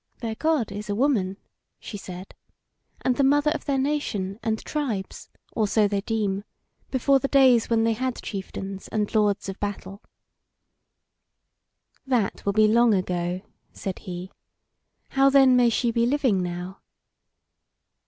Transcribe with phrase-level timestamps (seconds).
[0.19, 1.37] "Their God is a woman,"
[1.79, 2.33] she said,
[3.01, 6.43] "and the Mother of their nation and tribes (or so they deem)
[6.89, 10.01] before the days when they had chieftains and Lords of Battle."
[12.07, 13.41] "That will be long ago,"
[13.73, 14.31] said he;
[15.09, 16.79] "how then may she be living now?"